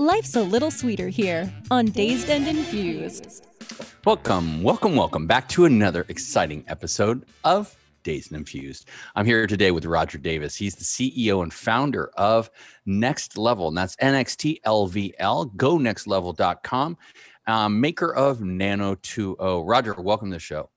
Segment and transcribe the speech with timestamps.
[0.00, 3.44] Life's a little sweeter here on Dazed and Infused.
[4.06, 8.88] Welcome, welcome, welcome back to another exciting episode of Dazed and Infused.
[9.14, 10.56] I'm here today with Roger Davis.
[10.56, 12.50] He's the CEO and founder of
[12.86, 16.96] Next Level, and that's NXTLVL, gonextlevel.com,
[17.46, 19.68] um, maker of Nano 2.0.
[19.68, 20.70] Roger, welcome to the show.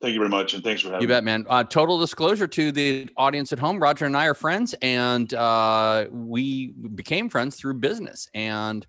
[0.00, 1.04] Thank you very much, and thanks for having me.
[1.04, 1.14] you me.
[1.14, 1.46] bet, man.
[1.48, 6.06] Uh, total disclosure to the audience at home: Roger and I are friends, and uh,
[6.10, 8.26] we became friends through business.
[8.32, 8.86] And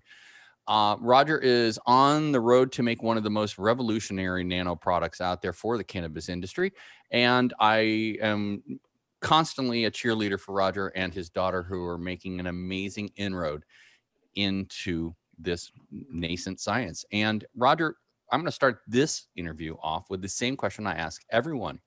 [0.66, 5.20] uh, Roger is on the road to make one of the most revolutionary nano products
[5.20, 6.72] out there for the cannabis industry,
[7.10, 8.62] and I am
[9.20, 13.64] constantly a cheerleader for Roger and his daughter, who are making an amazing inroad
[14.34, 17.04] into this nascent science.
[17.12, 17.96] And Roger,
[18.32, 21.78] I'm going to start this interview off with the same question I ask everyone.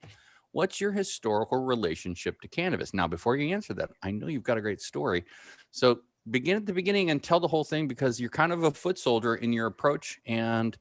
[0.52, 2.94] What's your historical relationship to cannabis?
[2.94, 5.26] Now, before you answer that, I know you've got a great story.
[5.72, 8.72] So begin at the beginning and tell the whole thing because you're kind of a
[8.72, 10.78] foot soldier in your approach and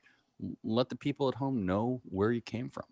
[0.63, 2.85] let the people at home know where you came from.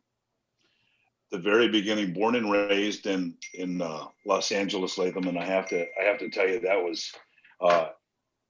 [1.31, 5.67] The very beginning, born and raised in in uh, Los Angeles, Latham, and I have
[5.69, 7.11] to I have to tell you that was
[7.61, 7.89] uh,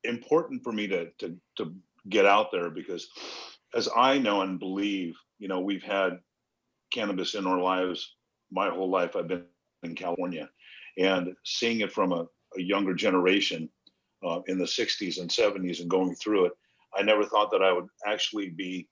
[0.03, 1.75] important for me to to to
[2.09, 3.09] get out there because
[3.75, 6.21] as I know and believe, you know, we've had
[6.93, 8.15] cannabis in our lives
[8.51, 9.17] my whole life.
[9.17, 9.45] I've been
[9.83, 10.49] in California
[10.99, 13.69] and seeing it from a, a younger generation
[14.25, 16.53] uh, in the 60s and 70s and going through it,
[16.97, 18.89] I never thought that I would actually be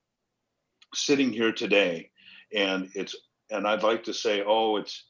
[0.95, 2.11] sitting here today.
[2.55, 3.15] And it's,
[3.51, 5.05] and I'd like to say, oh, it's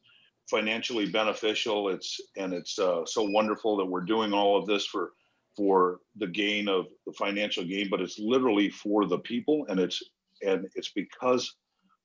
[0.51, 1.89] financially beneficial.
[1.89, 5.13] It's, and it's uh, so wonderful that we're doing all of this for
[5.57, 10.03] for the gain of the financial gain, but it's literally for the people, and it's
[10.43, 11.57] and it's because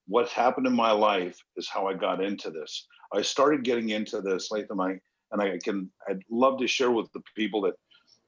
[0.07, 2.87] what's happened in my life is how I got into this.
[3.13, 4.99] I started getting into this, Latham, I
[5.31, 7.75] and I can I'd love to share with the people that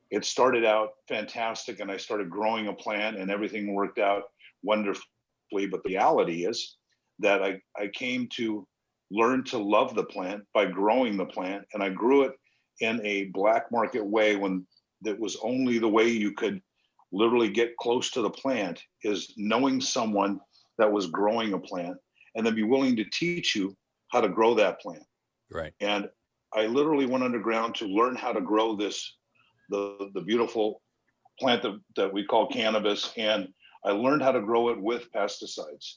[0.09, 4.23] it started out fantastic, and I started growing a plant, and everything worked out
[4.63, 5.03] wonderfully.
[5.51, 6.77] But the reality is
[7.19, 8.67] that I I came to
[9.09, 12.33] learn to love the plant by growing the plant, and I grew it
[12.79, 14.65] in a black market way when
[15.01, 16.61] that was only the way you could
[17.11, 20.39] literally get close to the plant is knowing someone
[20.77, 21.97] that was growing a plant
[22.35, 23.75] and then be willing to teach you
[24.11, 25.03] how to grow that plant.
[25.51, 25.73] Right.
[25.79, 26.09] And
[26.53, 29.15] I literally went underground to learn how to grow this,
[29.69, 30.81] the, the beautiful
[31.39, 33.11] plant that, that we call cannabis.
[33.17, 33.47] And
[33.85, 35.95] I learned how to grow it with pesticides.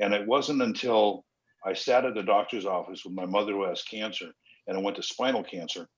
[0.00, 1.24] And it wasn't until
[1.64, 4.30] I sat at the doctor's office with my mother who has cancer
[4.66, 5.88] and I went to spinal cancer.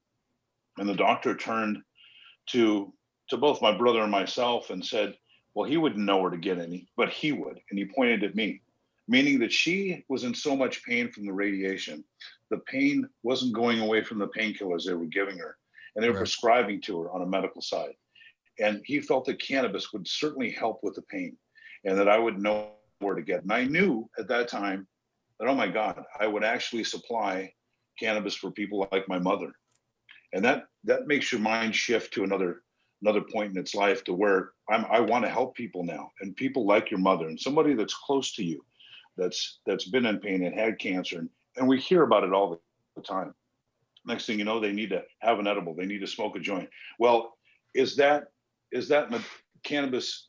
[0.79, 1.79] And the doctor turned
[2.49, 2.93] to
[3.31, 5.17] to both my brother and myself and said,
[5.55, 8.35] "Well, he wouldn't know where to get any, but he would." And he pointed at
[8.35, 8.61] me,
[9.09, 12.05] meaning that she was in so much pain from the radiation.
[12.51, 15.57] The pain wasn't going away from the painkillers they were giving her,
[15.95, 16.21] and they were right.
[16.21, 17.95] prescribing to her on a medical side.
[18.61, 21.37] And he felt that cannabis would certainly help with the pain,
[21.85, 23.43] and that I would know where to get.
[23.43, 24.87] And I knew at that time
[25.41, 27.53] that oh my God, I would actually supply
[27.99, 29.53] cannabis for people like my mother
[30.35, 32.63] and that that makes your mind shift to another
[33.03, 36.35] another point in its life to where I'm, I want to help people now and
[36.35, 38.65] people like your mother and somebody that's close to you
[39.17, 42.59] that's that's been in pain and had cancer and, and we hear about it all
[42.97, 43.35] the time.
[44.07, 46.41] Next thing you know they need to have an edible they need to smoke a
[46.41, 46.69] joint.
[46.99, 47.35] Well
[47.75, 48.29] is that
[48.73, 49.13] is that
[49.65, 50.29] cannabis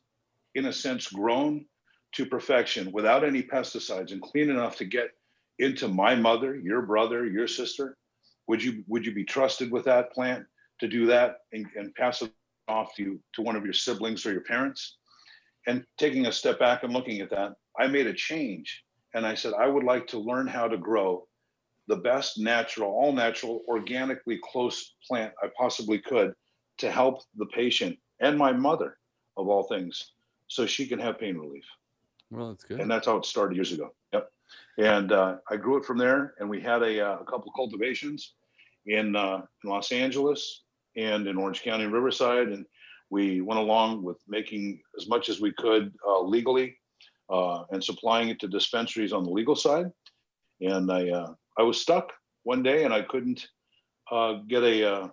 [0.56, 1.66] in a sense grown
[2.14, 5.10] to perfection without any pesticides and clean enough to get
[5.60, 7.98] into my mother your brother your sister
[8.48, 10.46] would you would you be trusted with that plant
[10.80, 12.32] to do that and, and pass it
[12.68, 14.98] off to you to one of your siblings or your parents?
[15.68, 18.84] And taking a step back and looking at that, I made a change
[19.14, 21.28] and I said I would like to learn how to grow
[21.88, 26.34] the best natural, all natural, organically close plant I possibly could
[26.80, 28.98] to help the patient and my mother
[29.38, 30.12] of all things
[30.48, 31.64] so she can have pain relief.
[32.32, 32.80] Well, that's good.
[32.80, 33.94] And that's how it started years ago.
[34.78, 38.34] And uh, I grew it from there, and we had a, uh, a couple cultivations
[38.86, 40.64] in, uh, in Los Angeles
[40.98, 42.66] and in Orange County, Riverside, and
[43.10, 46.76] we went along with making as much as we could uh, legally
[47.30, 49.92] uh, and supplying it to dispensaries on the legal side.
[50.62, 52.12] And I uh, I was stuck
[52.44, 53.48] one day, and I couldn't
[54.48, 55.12] get a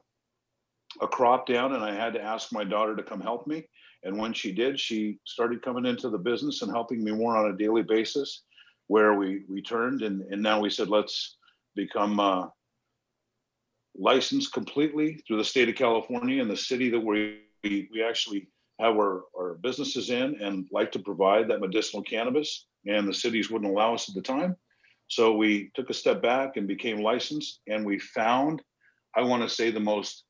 [1.00, 3.64] a crop down and I had to ask my daughter to come help me.
[4.04, 7.50] And when she did, she started coming into the business and helping me more on
[7.50, 8.42] a daily basis.
[8.88, 11.36] Where we we turned and and now we said let's
[11.74, 12.48] become uh,
[13.94, 18.48] licensed completely through the state of California and the city that we we, we actually
[18.80, 23.50] have our, our businesses in and like to provide that medicinal cannabis and the cities
[23.50, 24.56] wouldn't allow us at the time.
[25.06, 28.62] So we took a step back and became licensed and we found
[29.14, 30.24] i want to say the most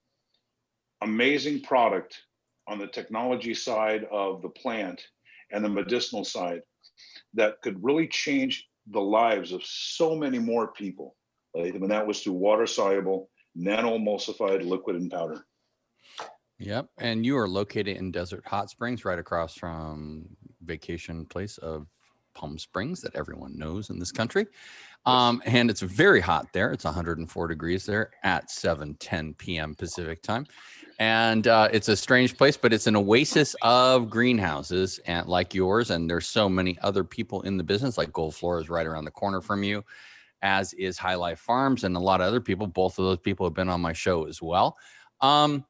[1.03, 2.21] amazing product
[2.69, 5.03] on the technology side of the plant
[5.51, 6.63] and the medicinal side
[7.35, 11.17] that could really change the lives of so many more people
[11.55, 11.75] Right?
[11.75, 15.47] and that was through water soluble nano emulsified liquid and powder
[16.63, 16.91] Yep.
[16.99, 20.29] And you are located in Desert Hot Springs, right across from
[20.65, 21.89] vacation place of
[22.35, 24.47] Palm Springs that everyone knows in this country.
[25.05, 26.73] Um, and it's very hot there.
[26.73, 29.75] It's 104 degrees there at 7 10 p.m.
[29.75, 30.47] Pacific time.
[30.99, 35.91] And uh, it's a strange place, but it's an oasis of greenhouses and like yours.
[35.91, 39.05] And there's so many other people in the business, like Gold Flora is right around
[39.05, 39.85] the corner from you,
[40.43, 42.69] as is High Life Farms and a lot of other people.
[42.69, 44.77] Both of those people have been on my show as well.
[45.21, 45.65] Um,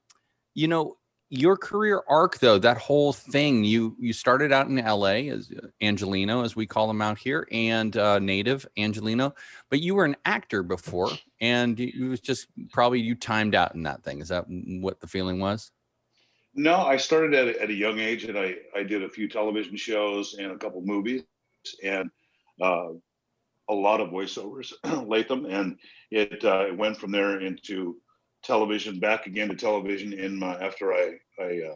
[0.55, 0.97] you know
[1.35, 5.67] your career arc though that whole thing you you started out in la as uh,
[5.81, 9.35] angelino as we call them out here and uh, native angelino
[9.71, 11.09] but you were an actor before
[11.41, 14.21] and it was just probably you timed out in that thing.
[14.21, 15.71] Is that what the feeling was?
[16.55, 19.27] No i started at a, at a young age and i i did a few
[19.27, 21.23] television shows and a couple movies
[21.83, 22.11] and
[22.61, 22.89] uh,
[23.71, 24.75] a lot of voiceovers
[25.09, 25.79] latham and
[26.11, 27.97] it, uh, it went from there into
[28.43, 31.75] television back again to television in my after I I uh,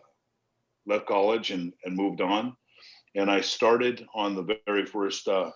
[0.87, 2.57] left college and and moved on,
[3.15, 5.51] and I started on the very first uh,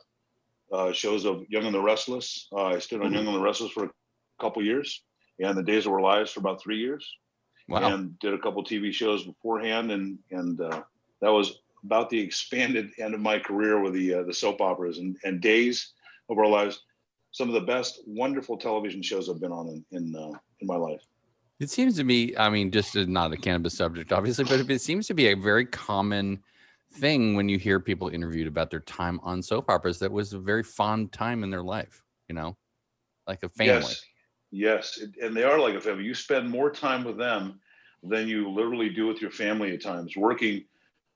[0.72, 2.48] uh, shows of Young and the Restless.
[2.52, 3.16] Uh, I stood on mm-hmm.
[3.16, 3.90] Young and the Restless for a
[4.40, 5.02] couple years,
[5.38, 7.08] and the Days of Our Lives for about three years,
[7.68, 7.94] wow.
[7.94, 10.82] and did a couple TV shows beforehand, and and uh,
[11.20, 14.98] that was about the expanded end of my career with the uh, the soap operas
[14.98, 15.92] and and Days
[16.28, 16.82] of Our Lives
[17.32, 20.76] some of the best, wonderful television shows I've been on in in, uh, in my
[20.76, 21.02] life.
[21.60, 25.06] It seems to me, I mean, just not a cannabis subject, obviously, but it seems
[25.08, 26.42] to be a very common
[26.94, 29.98] thing when you hear people interviewed about their time on soap operas.
[29.98, 32.56] That was a very fond time in their life, you know,
[33.26, 33.82] like a family.
[33.82, 34.02] Yes,
[34.50, 36.04] yes, and they are like a family.
[36.04, 37.60] You spend more time with them
[38.02, 40.16] than you literally do with your family at times.
[40.16, 40.64] Working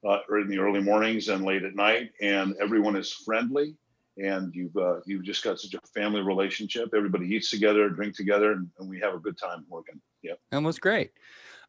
[0.06, 3.76] uh, in the early mornings and late at night, and everyone is friendly
[4.16, 6.90] and you've uh, you've just got such a family relationship.
[6.94, 10.00] Everybody eats together, drink together, and, and we have a good time working.
[10.22, 11.10] Yeah, and was great.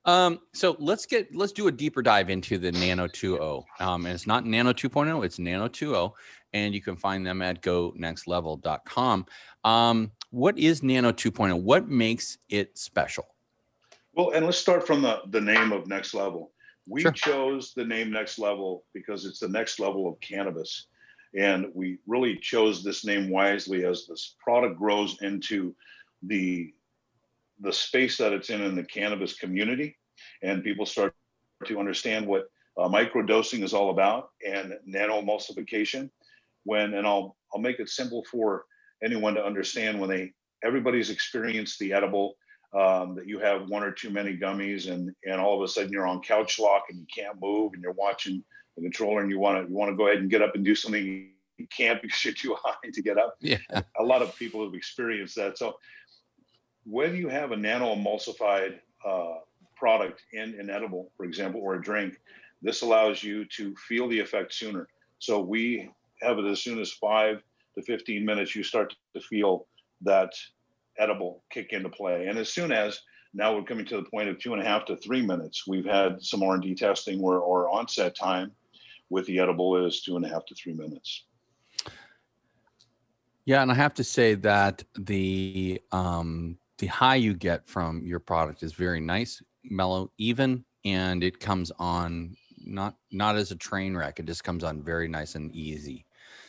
[0.05, 3.63] Um, so let's get let's do a deeper dive into the Nano 2.0.
[3.79, 6.11] Um, and it's not Nano 2.0, it's Nano 2.0,
[6.53, 9.25] and you can find them at gonextlevel.com.
[9.63, 11.59] Um, what is Nano 2.0?
[11.59, 13.25] What makes it special?
[14.13, 16.51] Well, and let's start from the the name of Next Level.
[16.87, 17.11] We sure.
[17.11, 20.85] chose the name Next Level because it's the next level of cannabis
[21.37, 25.75] and we really chose this name wisely as this product grows into
[26.23, 26.71] the
[27.61, 29.97] the space that it's in in the cannabis community,
[30.41, 31.13] and people start
[31.65, 32.45] to understand what
[32.77, 36.09] uh, microdosing is all about and nano emulsification.
[36.63, 38.65] When and I'll I'll make it simple for
[39.03, 40.33] anyone to understand when they
[40.63, 42.35] everybody's experienced the edible
[42.73, 45.91] um, that you have one or too many gummies and and all of a sudden
[45.91, 48.43] you're on couch lock and you can't move and you're watching
[48.75, 50.65] the controller and you want to you want to go ahead and get up and
[50.65, 53.37] do something you can't because you're too high to get up.
[53.39, 53.57] Yeah.
[53.99, 55.57] A lot of people have experienced that.
[55.57, 55.77] So
[56.85, 59.35] when you have a nano emulsified uh,
[59.75, 62.19] product in an edible, for example, or a drink,
[62.61, 64.87] this allows you to feel the effect sooner.
[65.19, 65.89] So we
[66.21, 67.41] have it as soon as five
[67.75, 69.67] to 15 minutes, you start to feel
[70.01, 70.31] that
[70.97, 72.27] edible kick into play.
[72.27, 73.01] And as soon as
[73.35, 75.67] now we're coming to the point of two and a half to three minutes.
[75.67, 78.51] We've had some R&D testing where our onset time
[79.09, 81.25] with the edible is two and a half to three minutes.
[83.45, 88.19] Yeah, and I have to say that the um, the high you get from your
[88.19, 92.35] product is very nice, mellow, even, and it comes on
[92.65, 94.19] not not as a train wreck.
[94.19, 96.05] It just comes on very nice and easy.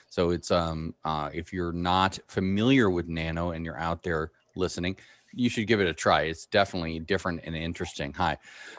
[0.08, 4.96] So it's um uh, if you're not familiar with Nano and you're out there listening,
[5.36, 6.22] you should give it a try.
[6.22, 8.12] It's definitely different and interesting.
[8.14, 8.38] Hi,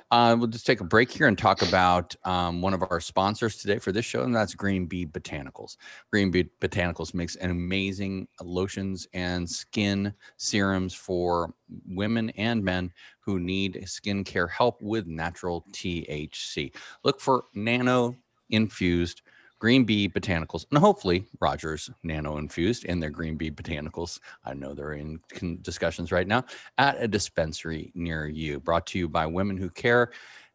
[0.09, 3.57] uh, we'll just take a break here and talk about um, one of our sponsors
[3.57, 5.77] today for this show, and that's Green Bee Botanicals.
[6.11, 11.53] Green Bee Botanicals makes an amazing lotions and skin serums for
[11.87, 16.73] women and men who need skincare help with natural THC.
[17.03, 18.15] Look for nano
[18.49, 19.21] infused
[19.59, 24.19] Green Bee Botanicals, and hopefully Rogers Nano Infused and their Green Bee Botanicals.
[24.45, 25.19] I know they're in
[25.61, 26.43] discussions right now
[26.77, 28.59] at a dispensary near you.
[28.59, 30.11] Brought to you by Women Who Care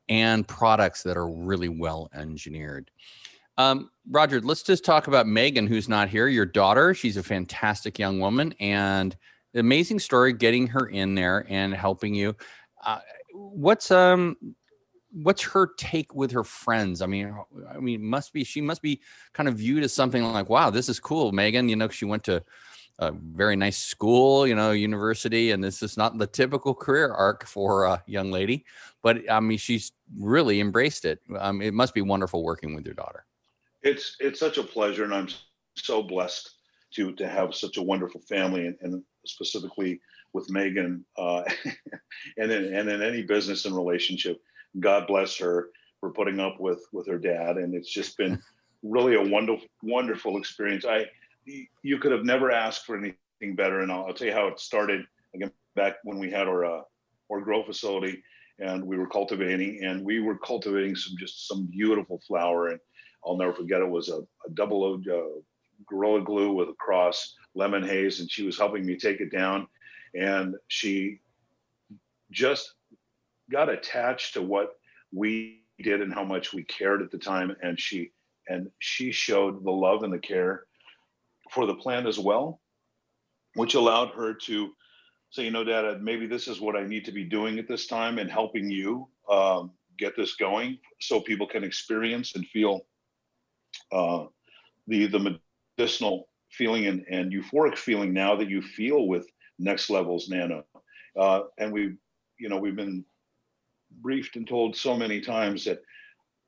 [0.09, 2.91] and products that are really well engineered.
[3.59, 6.95] Um, Roger, let's just talk about Megan, who's not here, your daughter.
[6.95, 9.17] She's a fantastic young woman and
[9.55, 12.35] amazing story getting her in there and helping you.
[12.85, 13.01] Uh,
[13.35, 14.37] what's um
[15.13, 17.03] what's her take with her friends?
[17.03, 17.37] I mean,
[17.71, 19.01] I mean, must be she must be
[19.33, 21.69] kind of viewed as something like, wow, this is cool, Megan.
[21.69, 22.43] You know, she went to
[22.99, 27.47] a very nice school, you know, university, and this is not the typical career arc
[27.47, 28.65] for a young lady.
[29.03, 31.21] But I mean, she's really embraced it.
[31.39, 33.25] Um, it must be wonderful working with your daughter.
[33.83, 35.29] It's it's such a pleasure, and I'm
[35.77, 36.51] so blessed
[36.95, 40.01] to to have such a wonderful family, and, and specifically
[40.33, 41.43] with Megan, uh,
[42.39, 44.41] and in and in any business and relationship
[44.81, 45.69] God bless her
[46.01, 48.41] for putting up with with her dad, and it's just been
[48.83, 50.85] really a wonderful wonderful experience.
[50.85, 51.07] I
[51.45, 54.61] you could have never asked for anything better, and I'll, I'll tell you how it
[54.61, 55.05] started.
[55.35, 56.83] Again back when we had our uh,
[57.31, 58.23] our grow facility
[58.59, 62.69] and we were cultivating and we were cultivating some just some beautiful flower.
[62.69, 62.81] And
[63.25, 65.41] I'll never forget it was a, a double O uh,
[65.87, 68.21] gorilla glue with a cross lemon haze.
[68.21, 69.67] And she was helping me take it down.
[70.15, 71.21] And she
[72.31, 72.75] just
[73.51, 74.71] got attached to what
[75.13, 78.13] we did and how much we cared at the time and she
[78.49, 80.65] and she showed the love and the care
[81.51, 82.61] for the plant as well
[83.55, 84.71] which allowed her to
[85.31, 87.87] say you know dad maybe this is what i need to be doing at this
[87.87, 92.81] time and helping you um, get this going so people can experience and feel
[93.93, 94.25] uh,
[94.87, 95.39] the the
[95.79, 99.27] medicinal feeling and, and euphoric feeling now that you feel with
[99.59, 100.65] next levels nano
[101.19, 101.95] uh, and we
[102.39, 103.05] you know we've been
[104.01, 105.83] briefed and told so many times that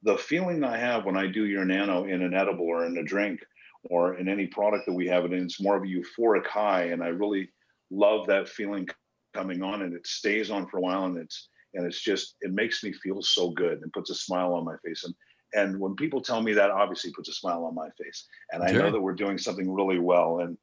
[0.03, 3.03] the feeling I have when I do your nano in an edible or in a
[3.03, 3.41] drink
[3.85, 7.03] or in any product that we have, and it's more of a euphoric high, and
[7.03, 7.51] I really
[7.91, 8.87] love that feeling
[9.35, 12.53] coming on, and it stays on for a while, and it's and it's just it
[12.53, 15.15] makes me feel so good and puts a smile on my face, and
[15.55, 18.73] and when people tell me that, obviously puts a smile on my face, and I
[18.73, 18.83] sure.
[18.83, 20.57] know that we're doing something really well, and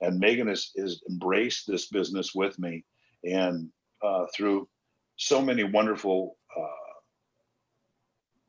[0.00, 2.84] and Megan has has embraced this business with me,
[3.24, 3.68] and
[4.02, 4.68] uh, through
[5.18, 6.66] so many wonderful uh,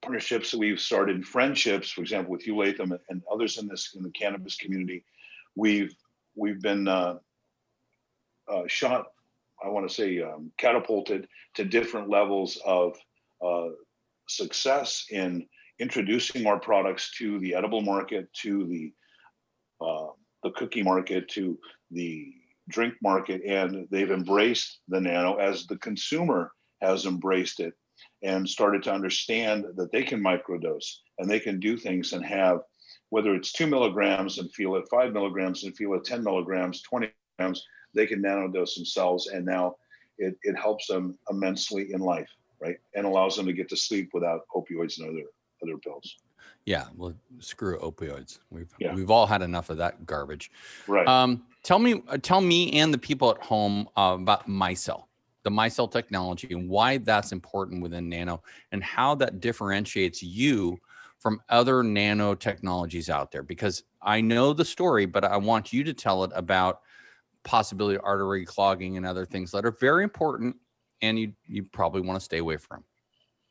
[0.02, 4.04] partnerships that we've started, friendships, for example, with you Latham and others in this in
[4.04, 5.04] the cannabis community.
[5.56, 5.94] We've
[6.36, 7.16] we've been uh,
[8.48, 9.08] uh, shot,
[9.64, 12.96] I want to say, um, catapulted to different levels of
[13.44, 13.70] uh,
[14.28, 15.48] success in
[15.80, 18.94] introducing our products to the edible market, to the
[19.84, 20.08] uh,
[20.44, 21.58] the cookie market, to
[21.90, 22.32] the
[22.70, 27.74] drink market, and they've embraced the nano as the consumer has embraced it
[28.24, 32.62] and started to understand that they can microdose and they can do things and have
[33.10, 37.12] whether it's two milligrams and feel it five milligrams and feel it 10 milligrams 20
[37.38, 39.28] grams, they can nanodose themselves.
[39.28, 39.78] And now
[40.20, 42.78] it, it helps them immensely in life right?
[42.94, 45.28] And allows them to get to sleep without opioids and other
[45.64, 46.18] other pills.
[46.66, 48.40] Yeah well screw opioids.
[48.50, 48.94] We've yeah.
[48.94, 50.52] we've all had enough of that garbage.
[50.88, 51.08] Right.
[51.08, 55.06] Um tell me tell me and the people at home uh, about micelle
[55.50, 58.42] the micelle technology and why that's important within nano
[58.72, 60.78] and how that differentiates you
[61.18, 65.84] from other nano technologies out there because I know the story, but I want you
[65.84, 66.82] to tell it about
[67.44, 70.56] possibility of artery clogging and other things that are very important
[71.02, 72.84] and you you probably want to stay away from.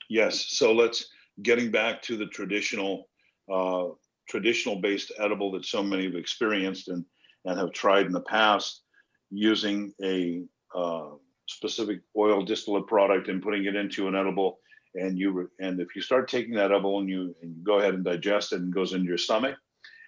[0.09, 0.47] Yes.
[0.49, 1.09] So let's
[1.43, 3.09] getting back to the traditional
[3.52, 3.87] uh,
[4.28, 7.05] traditional based edible that so many have experienced and
[7.45, 8.83] and have tried in the past
[9.31, 10.43] using a
[10.75, 11.11] uh,
[11.49, 14.59] specific oil distillate product and putting it into an edible
[14.95, 17.95] and you and if you start taking that edible and you, and you go ahead
[17.95, 19.57] and digest it and goes into your stomach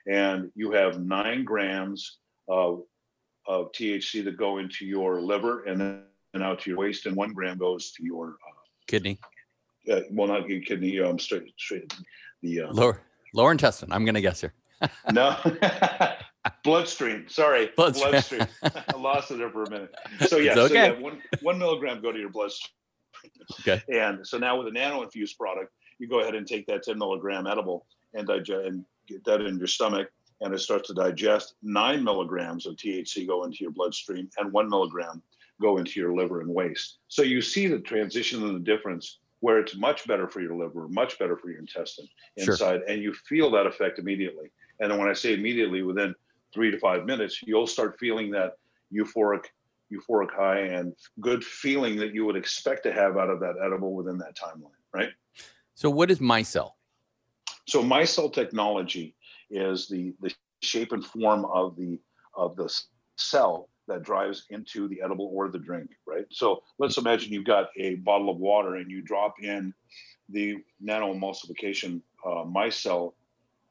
[0.06, 2.18] and you have nine grams
[2.48, 2.82] of,
[3.46, 7.16] of THC that go into your liver and then and out to your waist and
[7.16, 9.18] one gram goes to your uh, kidney.
[9.90, 11.92] Uh, well not your kidney um straight straight
[12.42, 13.00] the uh, lower
[13.34, 13.90] lower intestine.
[13.90, 14.54] I'm gonna guess here.
[15.10, 15.36] No
[16.64, 17.28] bloodstream.
[17.28, 18.10] Sorry, bloodstream.
[18.10, 18.46] bloodstream.
[18.62, 19.94] I lost it there for a minute.
[20.26, 20.68] So yeah, okay.
[20.68, 22.70] so yeah, one one milligram go to your bloodstream.
[23.60, 23.82] Okay.
[23.92, 26.98] And so now with a nano infused product, you go ahead and take that 10
[26.98, 31.54] milligram edible and digest and get that in your stomach, and it starts to digest.
[31.62, 35.22] Nine milligrams of THC go into your bloodstream, and one milligram
[35.60, 36.98] go into your liver and waste.
[37.08, 40.88] So you see the transition and the difference where it's much better for your liver,
[40.88, 42.84] much better for your intestine inside, sure.
[42.88, 44.50] and you feel that effect immediately.
[44.80, 46.14] And then when I say immediately, within
[46.52, 48.52] three to five minutes, you'll start feeling that
[48.92, 49.44] euphoric,
[49.92, 53.94] euphoric high and good feeling that you would expect to have out of that edible
[53.94, 55.10] within that timeline, right?
[55.74, 56.72] So, what is micelle?
[57.66, 59.14] So, micelle technology
[59.50, 61.98] is the the shape and form of the
[62.36, 62.72] of the
[63.16, 66.24] cell that drives into the edible or the drink, right?
[66.30, 69.74] So let's imagine you've got a bottle of water and you drop in
[70.28, 73.14] the nanoemulsification uh, micelle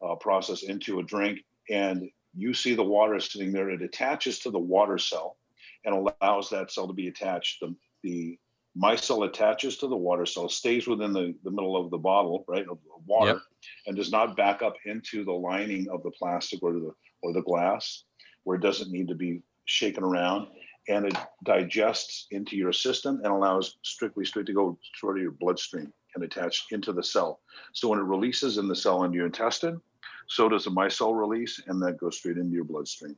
[0.06, 3.70] uh, process into a drink, and you see the water sitting there.
[3.70, 5.38] It attaches to the water cell
[5.86, 7.60] and allows that cell to be attached.
[7.62, 8.40] The, the
[8.78, 12.68] micelle attaches to the water cell, stays within the, the middle of the bottle, right,
[12.68, 13.42] of water, yep.
[13.88, 17.42] and does not back up into the lining of the plastic or the or the
[17.42, 18.04] glass,
[18.44, 20.48] where it doesn't need to be shaken around.
[20.88, 25.94] And it digests into your system and allows strictly straight to go to your bloodstream
[26.16, 27.42] and attach into the cell.
[27.74, 29.82] So when it releases in the cell into your intestine,
[30.30, 33.16] so does the micelle release, and that goes straight into your bloodstream.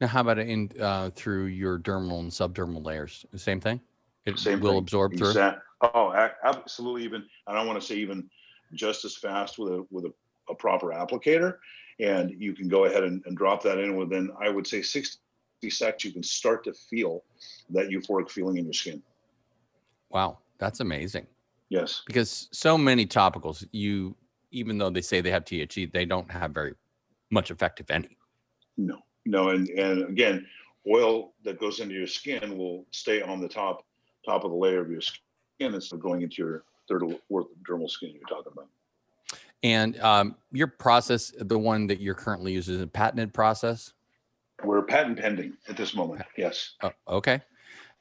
[0.00, 3.24] Now, how about in uh, through your dermal and subdermal layers?
[3.36, 3.80] Same thing.
[4.26, 4.78] It Same will thing.
[4.78, 5.34] absorb through.
[5.80, 6.12] Oh,
[6.44, 7.04] absolutely.
[7.04, 8.28] Even I don't want to say even
[8.74, 10.12] just as fast with a with a,
[10.50, 11.58] a proper applicator,
[12.00, 15.18] and you can go ahead and, and drop that in within I would say 60
[15.68, 16.04] seconds.
[16.04, 17.22] You can start to feel
[17.70, 19.00] that euphoric feeling in your skin.
[20.10, 21.28] Wow, that's amazing.
[21.68, 22.02] Yes.
[22.06, 24.16] Because so many topicals, you
[24.52, 26.74] even though they say they have THC, they don't have very
[27.30, 28.16] much effect, if any.
[28.76, 30.46] No, no, and and again,
[30.88, 33.84] oil that goes into your skin will stay on the top
[34.24, 35.20] top of the layer of your skin
[35.60, 38.68] instead of going into your third or fourth dermal skin you're talking about.
[39.64, 43.92] And um, your process, the one that you're currently using, is a patented process.
[44.64, 46.22] We're patent pending at this moment.
[46.36, 46.74] Yes.
[46.82, 47.40] Oh, okay.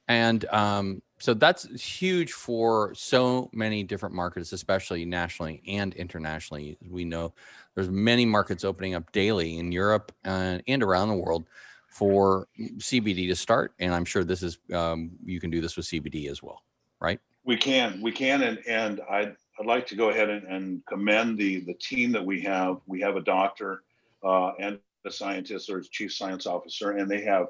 [0.08, 6.78] And um, so that's huge for so many different markets, especially nationally and internationally.
[6.90, 7.34] We know
[7.76, 11.46] there's many markets opening up daily in Europe and, and around the world
[11.88, 13.74] for CBD to start.
[13.80, 16.64] And I'm sure this is um, you can do this with CBD as well,
[17.00, 17.20] right?
[17.44, 21.38] We can, we can, and and I'd I'd like to go ahead and, and commend
[21.38, 22.78] the the team that we have.
[22.88, 23.84] We have a doctor
[24.24, 27.48] uh, and a scientist or chief science officer, and they have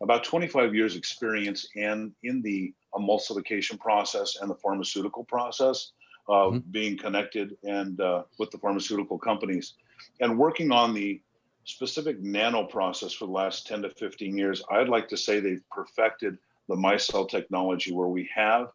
[0.00, 5.92] about 25 years experience in in the emulsification process and the pharmaceutical process
[6.28, 6.70] of mm-hmm.
[6.70, 9.74] being connected and uh, with the pharmaceutical companies
[10.20, 11.20] and working on the
[11.64, 15.68] specific nano process for the last 10 to 15 years i'd like to say they've
[15.70, 16.36] perfected
[16.68, 18.68] the micelle technology where we have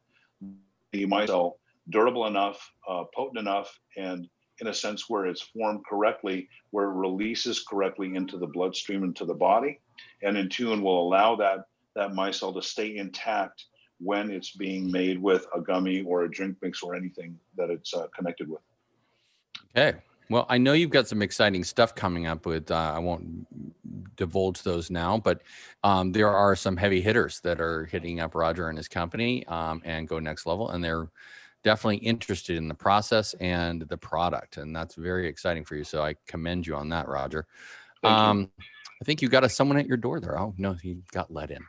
[0.94, 1.54] the micelle
[1.90, 4.30] durable enough uh, potent enough and
[4.60, 9.26] in a sense where it's formed correctly where it releases correctly into the bloodstream into
[9.26, 9.80] the body
[10.24, 11.66] and in tune will allow that
[11.96, 13.66] that micelle to stay intact
[14.00, 17.94] when it's being made with a gummy or a drink mix or anything that it's
[17.94, 18.62] uh, connected with.
[19.76, 19.98] Okay.
[20.30, 22.70] Well, I know you've got some exciting stuff coming up with.
[22.70, 23.48] Uh, I won't
[24.18, 25.42] divulge those now, but
[25.84, 29.82] um, there are some heavy hitters that are hitting up Roger and his company um,
[29.86, 31.08] and go next level, and they're
[31.68, 35.84] definitely interested in the process and the product, and that's very exciting for you.
[35.84, 37.46] So I commend you on that, Roger.
[38.06, 38.50] Um,
[39.02, 40.40] I think you got a, someone at your door there.
[40.40, 41.60] Oh no, he got let in.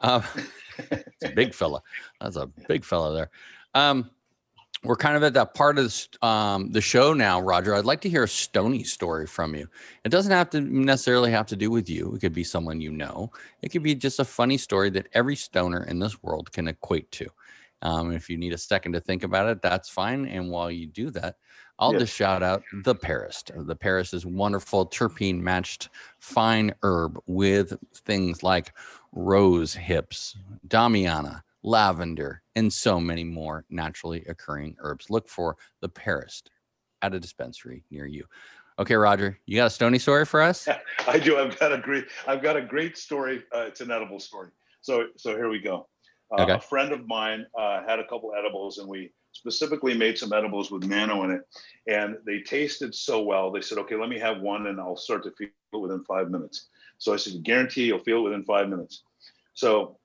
[0.00, 0.22] Uh,
[0.78, 1.82] it's a big fella.
[2.20, 3.30] That's a big fella there.
[3.74, 4.10] Um,
[4.84, 7.74] we're kind of at that part of the, um, the show now, Roger.
[7.74, 9.66] I'd like to hear a Stony story from you.
[10.04, 12.14] It doesn't have to necessarily have to do with you.
[12.14, 13.32] It could be someone you know.
[13.60, 17.10] It could be just a funny story that every stoner in this world can equate
[17.10, 17.26] to.
[17.82, 20.26] Um, if you need a second to think about it, that's fine.
[20.26, 21.36] And while you do that,
[21.78, 22.02] I'll yes.
[22.02, 23.42] just shout out the Paris.
[23.54, 25.88] The Paris is wonderful terpene matched
[26.18, 27.72] fine herb with
[28.04, 28.74] things like
[29.12, 30.36] rose hips,
[30.68, 35.08] damiana, lavender, and so many more naturally occurring herbs.
[35.08, 36.42] Look for the Paris
[37.02, 38.26] at a dispensary near you.
[38.78, 40.66] Okay, Roger, you got a stony story for us?
[41.06, 41.38] I do.
[41.38, 42.06] I've got a great.
[42.26, 43.42] I've got a great story.
[43.54, 44.50] Uh, it's an edible story.
[44.80, 45.86] So, so here we go.
[46.30, 46.52] Uh, okay.
[46.52, 50.70] A friend of mine uh, had a couple edibles, and we specifically made some edibles
[50.70, 51.42] with nano in it,
[51.86, 53.50] and they tasted so well.
[53.50, 56.30] They said, "Okay, let me have one, and I'll start to feel it within five
[56.30, 59.02] minutes." So I said, "Guarantee you'll feel it within five minutes."
[59.54, 59.98] So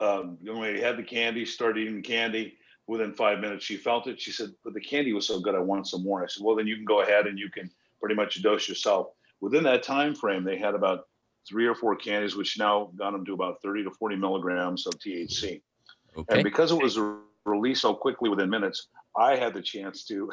[0.00, 2.56] um, when we had the candy, started eating the candy.
[2.86, 4.20] Within five minutes, she felt it.
[4.20, 6.56] She said, "But the candy was so good, I want some more." I said, "Well,
[6.56, 10.14] then you can go ahead and you can pretty much dose yourself." Within that time
[10.14, 11.06] frame, they had about
[11.48, 14.94] three or four candies, which now got them to about 30 to 40 milligrams of
[14.94, 15.62] THC.
[16.16, 16.34] Okay.
[16.34, 16.98] And because it was
[17.44, 20.30] released so quickly within minutes, I had the chance to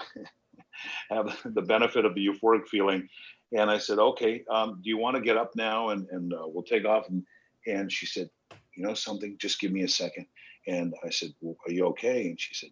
[1.10, 3.08] have the benefit of the euphoric feeling.
[3.54, 6.44] And I said, okay, um, do you want to get up now and, and uh,
[6.46, 7.08] we'll take off?
[7.10, 7.24] And,
[7.66, 8.30] and she said,
[8.76, 10.26] you know something, just give me a second.
[10.68, 12.28] And I said, well, are you okay?
[12.28, 12.70] And she said,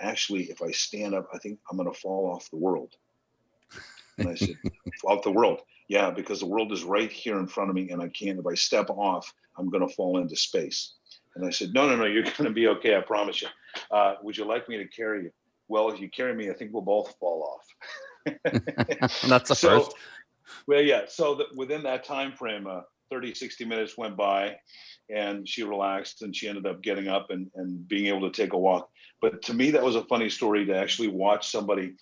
[0.00, 2.96] actually, if I stand up, I think I'm going to fall off the world.
[4.20, 4.56] And I said,
[5.04, 5.60] off the world.
[5.88, 8.38] Yeah, because the world is right here in front of me, and I can't.
[8.38, 10.94] If I step off, I'm going to fall into space.
[11.34, 12.96] And I said, No, no, no, you're going to be okay.
[12.96, 13.48] I promise you.
[13.90, 15.30] Uh, would you like me to carry you?
[15.68, 18.34] Well, if you carry me, I think we'll both fall off.
[19.26, 19.96] That's the So- first.
[20.66, 21.02] Well, yeah.
[21.08, 22.80] So that within that time frame, uh,
[23.10, 24.56] 30, 60 minutes went by
[25.08, 28.52] and she relaxed and she ended up getting up and, and being able to take
[28.52, 28.88] a walk.
[29.20, 31.94] But to me, that was a funny story to actually watch somebody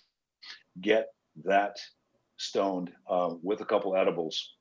[0.81, 1.07] get
[1.45, 1.77] that
[2.39, 4.53] stoned uh, with a couple edibles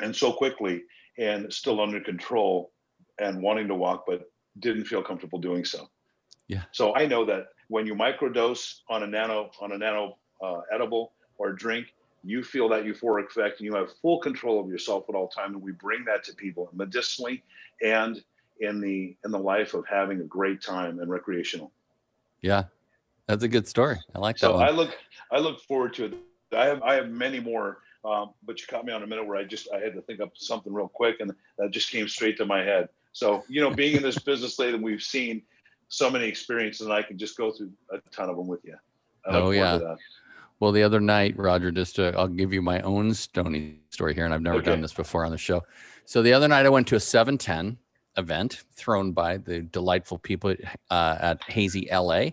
[0.00, 0.82] and so quickly
[1.18, 2.70] and still under control
[3.18, 5.88] and wanting to walk, but didn't feel comfortable doing so.
[6.46, 6.62] Yeah.
[6.72, 11.12] So I know that when you microdose on a nano on a nano uh, edible
[11.38, 15.14] or drink, you feel that euphoric effect and you have full control of yourself at
[15.14, 17.42] all time and we bring that to people medicinally
[17.82, 18.22] and
[18.60, 21.72] in the in the life of having a great time and recreational
[22.40, 22.64] Yeah,
[23.26, 23.98] that's a good story.
[24.14, 24.66] I like that so one.
[24.66, 24.96] i look
[25.30, 26.14] i look forward to it
[26.54, 29.36] i have i have many more um, but you caught me on a minute where
[29.36, 32.36] i just i had to think up something real quick and that just came straight
[32.36, 35.42] to my head so you know being in this business late and we've seen
[35.88, 38.74] so many experiences and i can just go through a ton of them with you
[39.26, 39.96] I Oh, yeah.
[40.60, 44.24] Well, the other night, Roger, just to, I'll give you my own Stony story here,
[44.24, 45.62] and I've never done this before on the show.
[46.06, 47.76] So the other night, I went to a 710
[48.16, 50.54] event thrown by the delightful people
[50.90, 52.30] uh, at Hazy LA.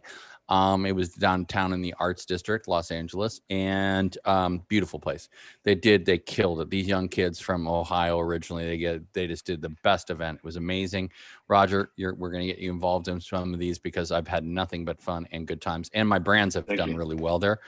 [0.49, 5.29] Um, it was downtown in the Arts District, Los Angeles, and um, beautiful place.
[5.63, 6.69] They did, they killed it.
[6.69, 10.39] These young kids from Ohio originally, they get, they just did the best event.
[10.39, 11.11] It was amazing.
[11.47, 14.43] Roger, you're, we're going to get you involved in some of these because I've had
[14.43, 16.97] nothing but fun and good times, and my brands have Thank done you.
[16.97, 17.59] really well there.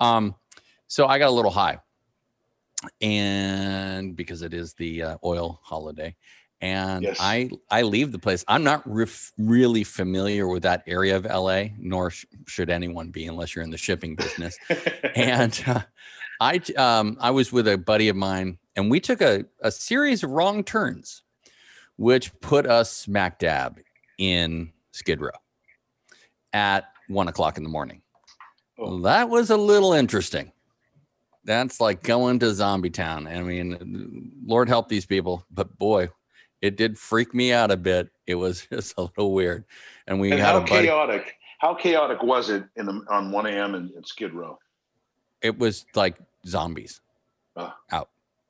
[0.00, 0.34] Um,
[0.88, 1.78] so I got a little high,
[3.00, 6.14] and because it is the uh, oil holiday,
[6.64, 7.18] and Yes.
[7.20, 8.42] I I leave the place.
[8.48, 13.26] I'm not ref- really familiar with that area of LA, nor sh- should anyone be
[13.26, 14.56] unless you're in the shipping business.
[15.14, 15.82] and uh,
[16.40, 20.24] I um, I was with a buddy of mine, and we took a a series
[20.24, 21.22] of wrong turns,
[21.96, 23.78] which put us smack dab
[24.16, 25.30] in Skid Row
[26.54, 28.00] at one o'clock in the morning.
[28.78, 29.00] Oh.
[29.02, 30.50] That was a little interesting.
[31.44, 33.26] That's like going to Zombie Town.
[33.26, 36.08] I mean, Lord help these people, but boy,
[36.64, 38.08] it did freak me out a bit.
[38.26, 39.64] It was just a little weird.
[40.06, 43.74] And we and had how chaotic how chaotic was it in the, on 1 a.m
[43.74, 44.58] in, in skid row
[45.42, 47.00] It was like zombies
[47.56, 47.76] Ah.
[47.92, 48.08] out.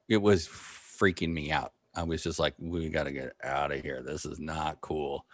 [0.08, 1.72] It was freaking me out.
[1.94, 4.02] I was just like, we got to get out of here.
[4.02, 5.26] This is not cool.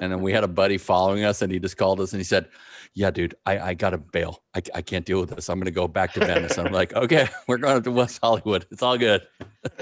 [0.00, 2.24] And then we had a buddy following us, and he just called us and he
[2.24, 2.48] said,
[2.94, 4.42] "Yeah, dude, I, I got to bail.
[4.54, 5.48] I, I can't deal with this.
[5.48, 8.66] I'm going to go back to Venice." I'm like, "Okay, we're going to West Hollywood.
[8.70, 9.26] It's all good."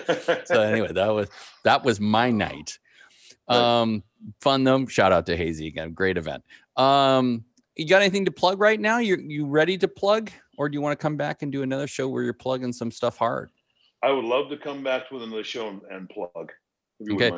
[0.44, 1.28] so anyway, that was
[1.64, 2.78] that was my night.
[3.48, 4.02] Um,
[4.40, 4.86] fun though.
[4.86, 5.92] Shout out to Hazy again.
[5.92, 6.44] Great event.
[6.76, 7.44] Um,
[7.76, 8.98] you got anything to plug right now?
[8.98, 11.86] You you ready to plug, or do you want to come back and do another
[11.86, 13.50] show where you're plugging some stuff hard?
[14.02, 16.52] I would love to come back with another show and, and plug.
[17.10, 17.32] Okay.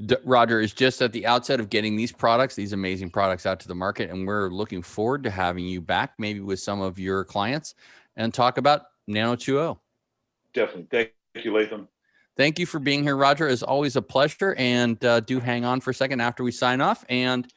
[0.00, 0.22] Wouldn't mind.
[0.22, 3.60] D- Roger is just at the outset of getting these products, these amazing products out
[3.60, 6.98] to the market, and we're looking forward to having you back, maybe with some of
[6.98, 7.74] your clients,
[8.16, 9.78] and talk about Nano 2.0.
[10.52, 10.86] Definitely.
[10.90, 11.88] Thank you, Latham.
[12.36, 13.48] Thank you for being here, Roger.
[13.48, 14.54] It's always a pleasure.
[14.56, 17.04] And uh, do hang on for a second after we sign off.
[17.08, 17.52] And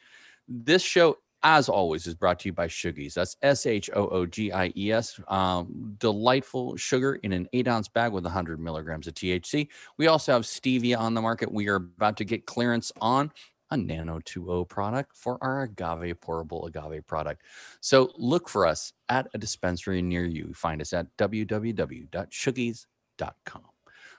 [0.46, 3.14] this show, as always, is brought to you by Shoogies.
[3.14, 5.20] That's S H O O G I E S.
[5.28, 9.68] Um, delightful sugar in an eight ounce bag with 100 milligrams of THC.
[9.98, 11.52] We also have stevia on the market.
[11.52, 13.30] We are about to get clearance on
[13.70, 17.42] a Nano 2O product for our agave pourable agave product.
[17.80, 20.52] So look for us at a dispensary near you.
[20.54, 23.62] Find us at www.shoogies.com.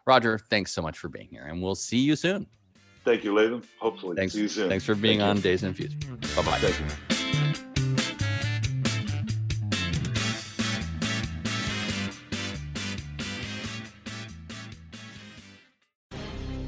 [0.08, 2.46] Roger, thanks so much for being here, and we'll see you soon.
[3.04, 3.64] Thank you, Latham.
[3.80, 4.16] Hopefully.
[4.16, 4.34] Thanks.
[4.34, 4.70] See you soon.
[4.70, 5.44] Thanks for being Thank on you.
[5.44, 6.00] Days Infused.
[6.36, 6.60] Bye bye.